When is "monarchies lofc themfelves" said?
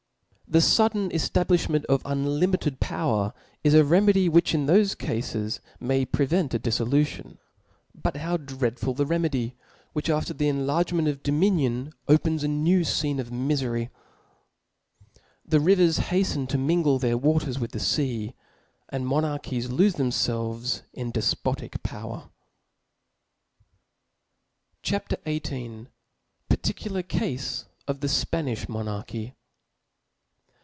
19.07-20.81